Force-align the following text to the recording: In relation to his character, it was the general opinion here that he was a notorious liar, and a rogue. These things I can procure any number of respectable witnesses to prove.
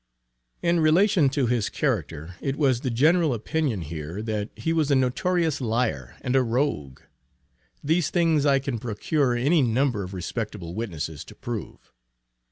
In 0.63 0.79
relation 0.79 1.29
to 1.29 1.45
his 1.45 1.69
character, 1.69 2.33
it 2.41 2.55
was 2.55 2.81
the 2.81 2.89
general 2.89 3.35
opinion 3.35 3.83
here 3.83 4.23
that 4.23 4.49
he 4.55 4.73
was 4.73 4.89
a 4.89 4.95
notorious 4.95 5.61
liar, 5.61 6.15
and 6.21 6.35
a 6.35 6.41
rogue. 6.41 7.01
These 7.83 8.09
things 8.09 8.43
I 8.43 8.57
can 8.57 8.79
procure 8.79 9.35
any 9.35 9.61
number 9.61 10.01
of 10.01 10.15
respectable 10.15 10.73
witnesses 10.73 11.23
to 11.25 11.35
prove. 11.35 11.93